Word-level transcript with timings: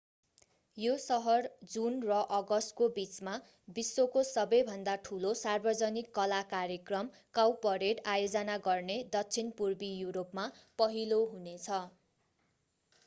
यो 0.77 0.93
सहर 1.01 1.49
जुन 1.73 1.97
र 2.05 2.15
अगस्तको 2.37 2.85
बिचमा 2.93 3.33
विश्वको 3.75 4.23
सबैभन्दा 4.29 4.95
ठूलो 5.03 5.33
सार्वजनिक 5.41 6.09
कला 6.15 6.39
कार्यक्रम 6.53 7.11
काउपरेड 7.35 8.01
आयोजना 8.15 8.55
गर्ने 8.65 8.95
दक्षिण 9.17 9.51
पूर्वी 9.61 9.91
यूरोपमा 9.99 10.47
पहिलो 10.79 11.21
हुनेछ 11.27 11.77